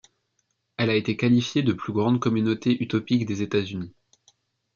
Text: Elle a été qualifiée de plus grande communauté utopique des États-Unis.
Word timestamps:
Elle 0.77 0.89
a 0.89 0.95
été 0.95 1.15
qualifiée 1.15 1.61
de 1.61 1.73
plus 1.73 1.93
grande 1.93 2.19
communauté 2.19 2.81
utopique 2.81 3.27
des 3.27 3.43
États-Unis. 3.43 3.93